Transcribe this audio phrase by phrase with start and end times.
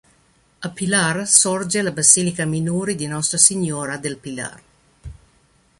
[0.57, 4.61] A Pilar sorge la basilica minore di Nostra Signora del Pilar.